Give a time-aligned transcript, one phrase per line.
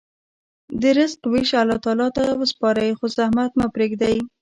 [0.81, 4.17] د رزق ویش الله تعالی ته وسپارئ، خو زحمت مه پرېږدئ.